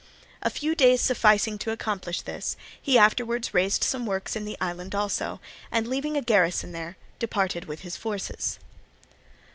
[0.41, 4.95] A few days sufficing to accomplish this, he afterwards raised some works in the island
[4.95, 5.39] also,
[5.71, 8.57] and leaving a garrison there, departed with his forces.